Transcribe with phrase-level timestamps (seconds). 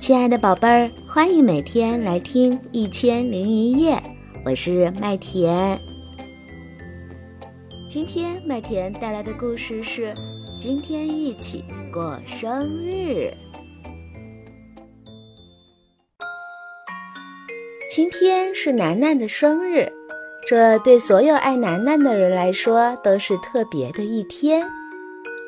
[0.00, 3.96] 亲爱的宝贝儿，欢迎每天来听《一千零一夜》，
[4.46, 5.78] 我是麦田。
[7.86, 10.14] 今天麦田带来的故事是：
[10.58, 13.30] 今天一起过生日。
[17.90, 19.92] 今天是楠楠的生日，
[20.46, 24.66] 这对所有爱楠楠的人来说都是特别的一天。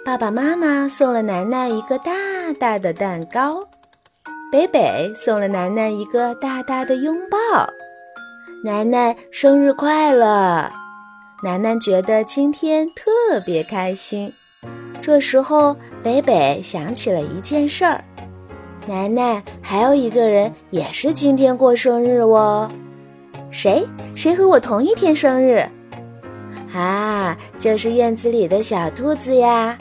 [0.05, 2.13] 爸爸妈妈送了楠楠一个大
[2.61, 3.67] 大的蛋糕。
[4.53, 7.39] 北北送了楠楠一个大大的拥抱，
[8.63, 10.71] 楠楠生日快乐！
[11.43, 14.31] 楠楠觉得今天特别开心。
[15.01, 18.05] 这时候，北北想起了一件事儿：
[18.87, 22.71] 楠楠还有一个人也是今天过生日哦。
[23.51, 23.89] 谁？
[24.15, 25.67] 谁和我同一天生日？
[26.75, 29.79] 啊，就是院子里的小兔子呀！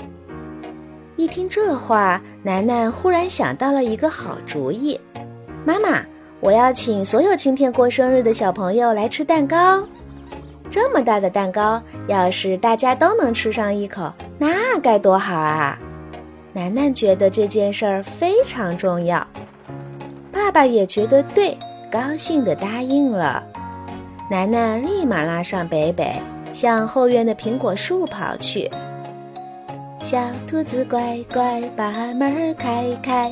[1.22, 5.00] 一听这话，楠楠忽然想到了一个好主意。
[5.64, 6.02] 妈妈，
[6.40, 9.86] 我要请所有今天过生日的小朋友来吃蛋糕。
[10.68, 15.78] 这么大的蛋糕，要是大家都能吃上一口，那该多好啊！
[16.54, 19.24] 楠楠觉得这件事儿非常重要。
[20.32, 21.56] 爸爸也觉得对，
[21.92, 23.44] 高兴地答应了。
[24.32, 26.16] 楠楠立马拉上北北，
[26.52, 28.68] 向后院的苹果树跑去。
[30.02, 33.32] 小兔子乖乖，把门开开。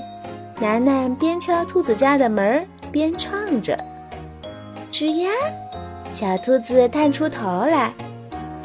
[0.62, 3.76] 楠楠边敲兔子家的门边唱着
[4.94, 5.31] ：“吱呀！”
[6.11, 7.92] 小兔子探出头来。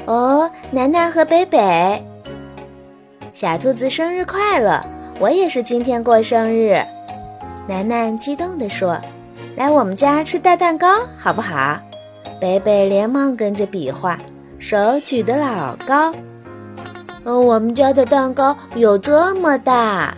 [0.04, 2.04] 哦，楠楠和北北，
[3.32, 4.84] 小兔子生日快乐！
[5.18, 6.84] 我也是今天过生日。
[7.66, 9.00] 楠楠激动地说
[9.56, 11.80] ：“来我们家吃大蛋糕，好不好？”
[12.38, 14.18] 北北连忙跟着比划，
[14.58, 16.12] 手举得老高。
[17.24, 20.14] 嗯，我们家的蛋糕有这么大，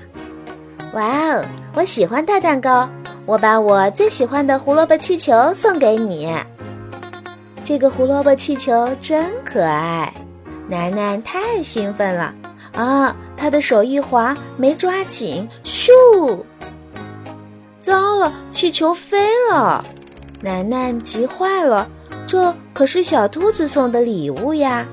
[0.93, 1.45] 哇哦！
[1.75, 2.89] 我喜欢大蛋糕，
[3.25, 6.33] 我把我最喜欢的胡萝卜气球送给你。
[7.65, 10.13] 这个胡萝卜气球真可爱，
[10.69, 12.35] 楠楠太兴奋了
[12.75, 13.15] 啊！
[13.37, 15.93] 她的手一滑，没抓紧，咻！
[17.81, 19.85] 糟了，气球飞了！
[20.41, 21.87] 楠楠急坏了，
[22.27, 24.85] 这可是小兔子送的礼物呀。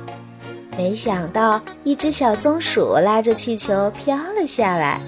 [0.78, 5.00] 没想到，一只小松鼠拉着气球飘了下来。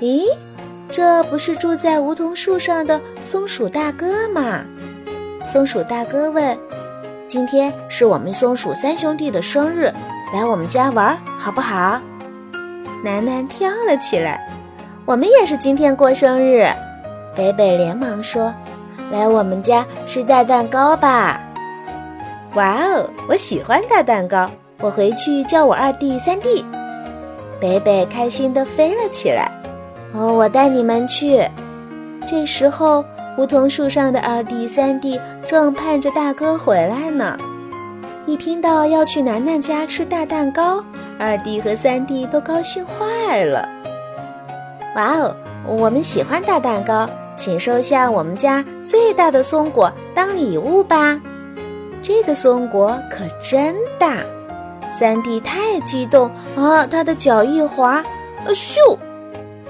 [0.00, 0.22] 咦，
[0.88, 4.64] 这不是住在梧桐树上的松鼠大哥吗？
[5.44, 6.56] 松鼠大哥问
[7.26, 9.92] ：“今天是我们松鼠三兄弟的生日，
[10.32, 12.00] 来我们家玩好不好？”
[13.04, 14.48] 楠楠跳了起来
[15.04, 16.68] ：“我们也是今天过生日。”
[17.34, 18.54] 北北连忙说
[19.10, 21.40] ：“来我们家吃大蛋糕吧！”
[22.54, 24.50] 哇哦，我喜欢大蛋糕。
[24.80, 26.64] 我回去叫我二弟、三弟，
[27.60, 29.50] 北北开心地飞了起来。
[30.12, 31.44] 哦，我带你们去。
[32.24, 33.04] 这时候，
[33.36, 37.36] 梧桐树上的二弟、三弟正盼着大哥回来呢。
[38.24, 40.84] 一听到要去楠楠家吃大蛋糕，
[41.18, 43.68] 二弟和三弟都高兴坏了。
[44.94, 45.34] 哇哦，
[45.66, 51.20] 我们喜欢大蛋糕，请收下我们家最大的松果当礼物吧。
[52.00, 54.18] 这个松果可真大。
[54.98, 56.84] 三弟太激动啊！
[56.84, 58.04] 他的脚一滑，啊
[58.48, 58.98] 咻！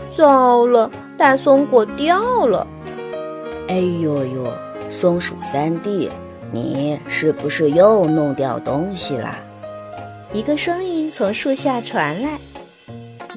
[0.08, 2.66] 糟了，大松果掉了！
[3.68, 4.50] 哎呦呦，
[4.88, 6.10] 松鼠三弟，
[6.50, 9.38] 你是不是又弄掉东西啦？
[10.32, 12.38] 一个声音从树下传来：“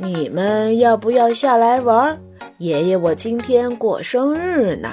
[0.01, 2.17] 你们要不要下来玩？
[2.59, 4.89] 爷爷我今天过生日呢。”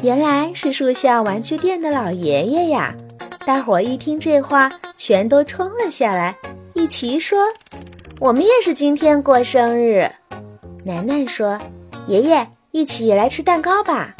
[0.00, 2.94] 原来是树下玩具店的老爷爷呀！
[3.46, 6.34] 大伙儿一听这话，全都冲了下来，
[6.74, 7.38] 一齐说
[8.18, 10.10] ：“我们也是今天过生日。”
[10.84, 11.56] 楠楠说
[12.08, 14.16] ：“爷爷，一起来吃蛋糕吧！”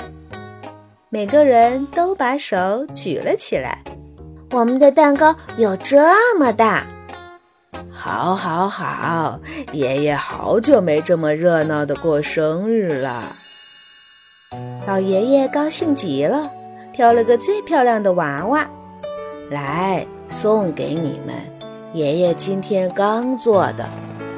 [1.11, 3.83] 每个人都把手举了起来。
[4.53, 6.85] 我们的蛋糕有这么大！
[7.91, 9.41] 好，好，好！
[9.73, 13.35] 爷爷好久没这么热闹的过生日了。
[14.87, 16.49] 老爷爷高兴极了，
[16.93, 18.65] 挑了个最漂亮的娃娃。
[19.51, 21.35] 来送给你们，
[21.95, 23.89] 爷爷今天刚做的，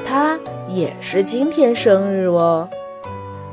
[0.06, 0.38] 他
[0.68, 2.68] 也是今天生日哦。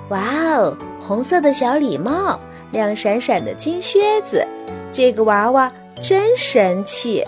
[0.09, 0.19] 哇
[0.57, 2.39] 哦，红色的小礼帽，
[2.71, 4.45] 亮闪闪的金靴子，
[4.91, 5.71] 这个娃娃
[6.01, 7.23] 真神气。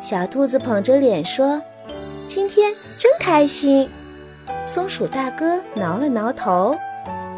[0.00, 1.60] 小兔子捧着脸说
[2.26, 3.88] ：“今天真开心。”
[4.64, 6.74] 松鼠大哥挠了挠头：“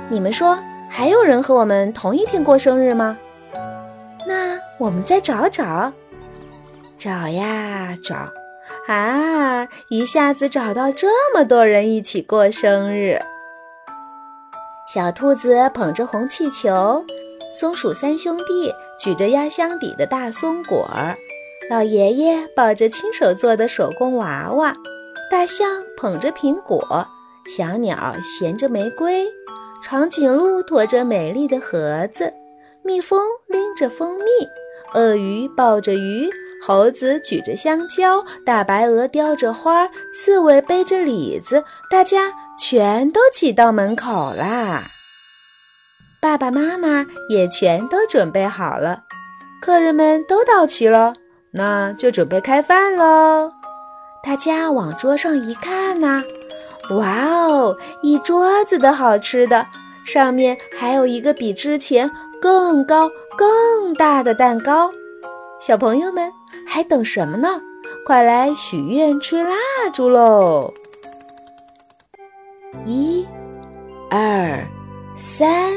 [0.08, 0.58] 你们说，
[0.88, 3.18] 还有人和我们同一天过生日吗？
[4.26, 5.92] 那我们再找找。”
[7.02, 8.14] 找呀找，
[8.86, 9.66] 啊！
[9.88, 13.18] 一下子找到这么多人一起过生日。
[14.86, 17.04] 小兔子捧着红气球，
[17.52, 21.16] 松鼠三兄弟举着压箱底的大松果儿，
[21.68, 24.72] 老爷爷抱着亲手做的手工娃娃，
[25.28, 27.04] 大象捧着苹果，
[27.48, 29.26] 小鸟衔着玫瑰，
[29.82, 32.32] 长颈鹿驮着美丽的盒子，
[32.84, 34.24] 蜜蜂拎着蜂蜜，
[34.94, 36.30] 鳄鱼抱着鱼。
[36.64, 44.84] 猴子举着香蕉，大白鹅叼着花，刺猬背着李子，大家全都挤到门口啦。
[46.20, 49.02] 爸爸妈妈也全都准备好了，
[49.60, 51.14] 客人们都到齐了，
[51.50, 53.50] 那就准备开饭喽。
[54.22, 56.22] 大家往桌上一看呐，
[56.96, 59.66] 哇哦，一桌子的好吃的，
[60.06, 62.08] 上面还有一个比之前
[62.40, 64.92] 更高、更大的蛋糕。
[65.64, 66.32] 小朋友们
[66.66, 67.48] 还等什么呢？
[68.04, 69.54] 快来许愿、吹蜡
[69.94, 70.74] 烛喽！
[72.84, 73.24] 一、
[74.10, 74.66] 二、
[75.14, 75.72] 三，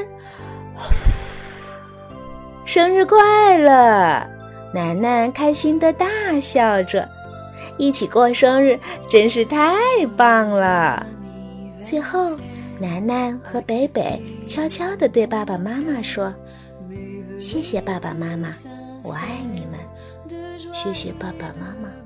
[2.66, 4.28] 生日快乐！
[4.74, 6.08] 楠楠开心的大
[6.42, 7.08] 笑着，
[7.78, 9.78] 一起过生日真是太
[10.18, 11.06] 棒了。
[11.84, 12.36] 最后，
[12.80, 16.34] 楠楠和北北悄悄地对爸爸妈妈说
[17.38, 18.52] ：“谢谢爸爸妈妈。”
[19.08, 19.55] 我爱你，
[20.76, 22.05] 谢谢爸爸妈妈。